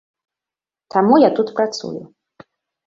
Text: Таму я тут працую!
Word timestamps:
Таму 0.95 1.21
я 1.27 1.31
тут 1.41 1.47
працую! 1.61 1.97